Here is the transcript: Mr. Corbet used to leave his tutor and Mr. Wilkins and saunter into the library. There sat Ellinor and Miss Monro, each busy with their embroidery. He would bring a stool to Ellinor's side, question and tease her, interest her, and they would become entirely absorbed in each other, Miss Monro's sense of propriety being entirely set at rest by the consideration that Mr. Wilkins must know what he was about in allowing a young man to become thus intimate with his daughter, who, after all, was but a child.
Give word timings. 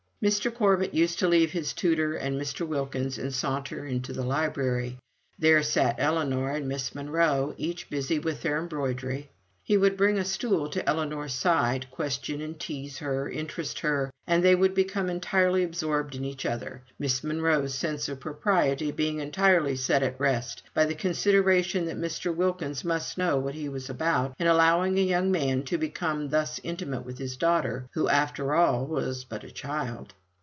Mr. 0.23 0.53
Corbet 0.53 0.93
used 0.93 1.17
to 1.17 1.27
leave 1.27 1.49
his 1.51 1.73
tutor 1.73 2.13
and 2.13 2.39
Mr. 2.39 2.61
Wilkins 2.67 3.17
and 3.17 3.33
saunter 3.33 3.87
into 3.87 4.13
the 4.13 4.23
library. 4.23 4.95
There 5.39 5.63
sat 5.63 5.99
Ellinor 5.99 6.51
and 6.51 6.67
Miss 6.67 6.93
Monro, 6.93 7.55
each 7.57 7.89
busy 7.89 8.19
with 8.19 8.43
their 8.43 8.59
embroidery. 8.59 9.31
He 9.63 9.77
would 9.77 9.95
bring 9.95 10.17
a 10.17 10.25
stool 10.25 10.69
to 10.71 10.87
Ellinor's 10.89 11.33
side, 11.33 11.89
question 11.91 12.41
and 12.41 12.59
tease 12.59 12.97
her, 12.97 13.29
interest 13.29 13.79
her, 13.81 14.11
and 14.27 14.43
they 14.43 14.55
would 14.55 14.73
become 14.75 15.07
entirely 15.09 15.63
absorbed 15.63 16.13
in 16.15 16.25
each 16.25 16.45
other, 16.45 16.81
Miss 16.99 17.23
Monro's 17.23 17.73
sense 17.73 18.09
of 18.09 18.19
propriety 18.19 18.91
being 18.91 19.19
entirely 19.19 19.75
set 19.77 20.03
at 20.03 20.19
rest 20.19 20.63
by 20.73 20.85
the 20.85 20.95
consideration 20.95 21.85
that 21.85 21.95
Mr. 21.97 22.35
Wilkins 22.35 22.83
must 22.83 23.17
know 23.17 23.37
what 23.37 23.55
he 23.55 23.69
was 23.69 23.89
about 23.89 24.33
in 24.39 24.47
allowing 24.47 24.97
a 24.97 25.01
young 25.03 25.31
man 25.31 25.63
to 25.65 25.77
become 25.77 26.29
thus 26.29 26.59
intimate 26.63 27.05
with 27.05 27.17
his 27.19 27.37
daughter, 27.37 27.85
who, 27.93 28.09
after 28.09 28.53
all, 28.55 28.85
was 28.85 29.23
but 29.23 29.43
a 29.43 29.51
child. 29.51 30.13